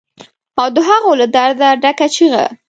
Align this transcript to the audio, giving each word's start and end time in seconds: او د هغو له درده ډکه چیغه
او 0.59 0.67
د 0.75 0.77
هغو 0.89 1.11
له 1.21 1.25
درده 1.35 1.69
ډکه 1.81 2.07
چیغه 2.15 2.45